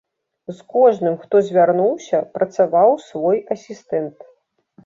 [0.59, 4.17] З кожным, хто звярнуўся, працаваў свой асістэнт.